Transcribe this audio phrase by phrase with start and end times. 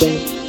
[0.00, 0.39] Wednesday.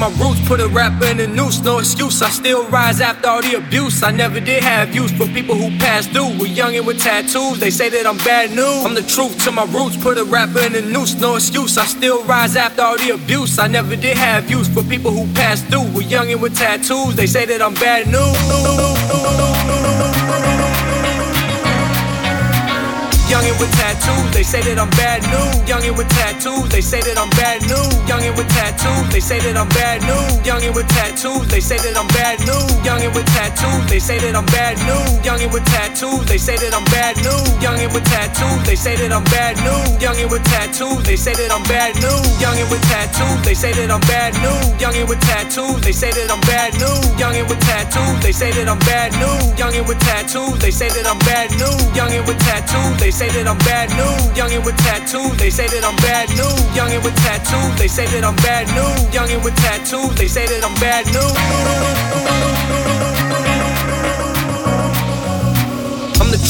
[0.00, 2.22] My roots, put a rapper in the noose, no excuse.
[2.22, 4.02] I still rise after all the abuse.
[4.02, 6.38] I never did have use for people who passed through.
[6.40, 8.84] We're young and with tattoos, they say that I'm bad news.
[8.86, 11.76] I'm the truth to my roots, put a rapper in the noose, no excuse.
[11.76, 13.58] I still rise after all the abuse.
[13.58, 15.86] I never did have use for people who passed through.
[15.94, 19.59] We're young and with tattoos, they say that I'm bad news.
[23.60, 25.54] With tattoos, they say that I'm bad news.
[25.68, 27.92] Youngin' with tattoos, they say that I'm bad news.
[28.08, 30.40] Youngin' with tattoos, they say that I'm bad news.
[30.42, 32.72] Youngin' with tattoos, they say that I'm bad news.
[32.80, 35.12] Youngin' with tattoos, they say that I'm bad news.
[35.20, 37.46] Youngin' with tattoos, they say that I'm bad news.
[37.60, 39.86] Youngin' with tattoos, they say that I'm bad news.
[40.00, 42.24] Youngin' with tattoos, they say that I'm bad news.
[42.40, 44.72] Youngin' with tattoos, they say that I'm bad news.
[44.80, 47.04] Youngin' with tattoos, they say that I'm bad news.
[47.20, 49.44] Youngin' with tattoos, they say that I'm bad news.
[49.60, 51.76] Youngin' with tattoos, they say that I'm bad news.
[51.92, 54.38] Youngin' with tattoos, they say that I'm bad news.
[54.38, 56.62] Youngin' with tattoos, they say that I'm bad news.
[56.70, 59.12] Youngin' with tattoos, they say that I'm bad news.
[59.12, 63.09] Youngin' with tattoos, they say that I'm bad news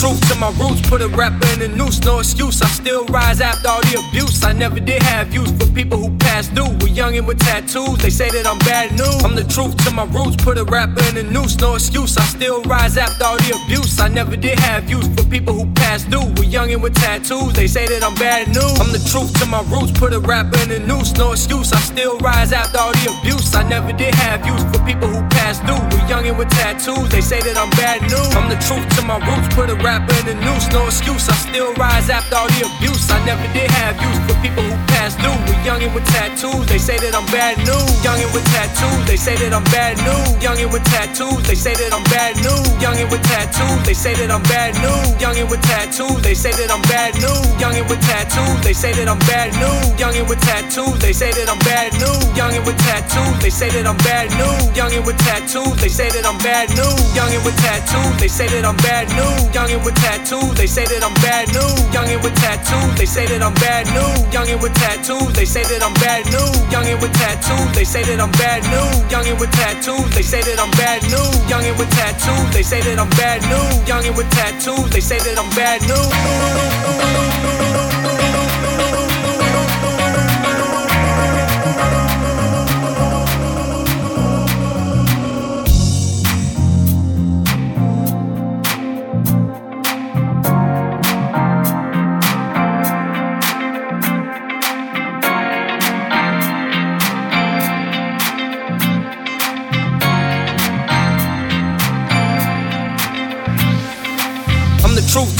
[0.00, 2.62] truth to my roots, put a rapper in the noose, no excuse.
[2.62, 4.42] I still rise after all the abuse.
[4.42, 6.72] I never did have use for people who passed through.
[6.80, 9.22] We're young and with tattoos, they say that I'm bad news.
[9.22, 12.16] I'm the truth to my roots, put a rapper in the noose, no excuse.
[12.16, 14.00] I still rise after all the abuse.
[14.00, 16.32] I never did have use for people who passed through.
[16.36, 18.80] We're young and with tattoos, they say that I'm bad news.
[18.80, 21.74] I'm the truth to my roots, put a rapper in the noose, no excuse.
[21.74, 23.54] I still rise after all the abuse.
[23.54, 25.84] I never did have use for people who passed through.
[25.92, 28.32] We're young and with tattoos, they say that I'm bad news.
[28.32, 31.28] I'm the truth to my roots, put a rapper in the noose, no excuse.
[31.28, 33.10] I still rise after all the abuse.
[33.10, 35.34] I never did have use for people who passed through.
[35.50, 37.90] We're young and with tattoos, they say that I'm bad news.
[38.04, 40.30] Young and with tattoos, they say that I'm bad news.
[40.38, 42.70] Young and with tattoos, they say that I'm bad news.
[42.78, 45.10] Young and with tattoos, they say that I'm bad news.
[45.18, 47.50] Young and with tattoos, they say that I'm bad news.
[47.58, 49.90] Young and with tattoos, they say that I'm bad news.
[49.98, 52.22] Young and with tattoos, they say that I'm bad news.
[52.38, 54.62] Young and with tattoos, they say that I'm bad news.
[54.78, 57.00] Young and with tattoos, they say that I'm bad news.
[57.16, 59.50] Young and with tattoos, they say that I'm bad news.
[59.50, 61.80] Young and with tattoos, they say that I'm bad news.
[61.94, 64.32] Young and with tattoos, they say that I'm bad news.
[64.32, 66.56] Young and with tattoos, they say that I'm bad news.
[66.72, 69.10] Young and with tattoos, they say that I'm bad news.
[69.10, 71.36] Young and with tattoos, they say that I'm bad news.
[71.48, 73.88] Young and with tattoos, they say that I'm bad news.
[73.88, 77.50] Young and with tattoos, they say that I'm bad news.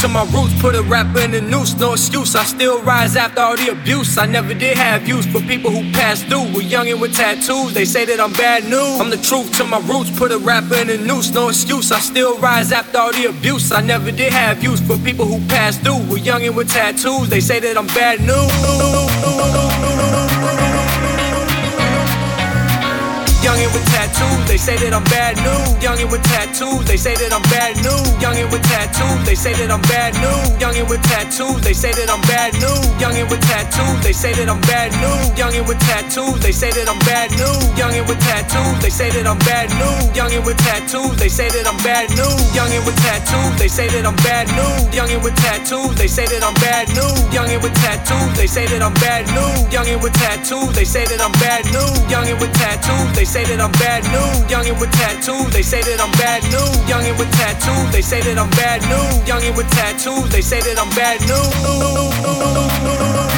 [0.00, 2.34] To my roots, put a rapper in the noose, no excuse.
[2.34, 4.16] I still rise after all the abuse.
[4.16, 6.54] I never did have use for people who passed through.
[6.54, 8.98] We're young and with tattoos, they say that I'm bad news.
[8.98, 11.92] I'm the truth to my roots, put a rapper in the noose, no excuse.
[11.92, 13.72] I still rise after all the abuse.
[13.72, 16.02] I never did have use for people who passed through.
[16.08, 19.79] We're young and with tattoos, they say that I'm bad news.
[23.40, 25.82] Young and with tattoos, they say that I'm bad news.
[25.82, 28.04] Young and with tattoos, they say that I'm bad news.
[28.20, 30.52] Young and with tattoos, they say that I'm bad news.
[30.60, 32.84] Young and with tattoos, they say that I'm bad news.
[33.00, 35.24] Young and with tattoos, they say that I'm bad news.
[35.40, 37.64] Young and with tattoos, they say that I'm bad news.
[37.80, 40.04] Young and with tattoos, they say that I'm bad news.
[40.14, 42.44] Young and with tattoos, they say that I'm bad news.
[42.52, 44.84] Young and with tattoos, they say that I'm bad news.
[44.92, 47.16] Young and with tattoos, they say that I'm bad news.
[47.32, 49.72] Young and with tattoos, they say that I'm bad news.
[49.72, 51.96] Young and with tattoos, they say that I'm bad news.
[52.12, 54.50] Young and with tattoos, they say that I'm bad news.
[54.50, 56.74] Young and with tattoos, they say that I'm bad news.
[56.90, 59.28] Young and with tattoos, they say that I'm bad news.
[59.28, 63.29] Young and with tattoos, they say that I'm bad news.